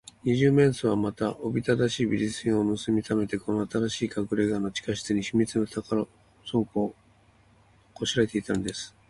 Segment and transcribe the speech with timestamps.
[0.23, 6.07] 二十面相は、また、おびただしい美術品をぬすみためて、この新しいかくれがの地下室に、秘密の宝
[6.65, 6.95] 庫を
[7.93, 8.95] こしらえていたのです。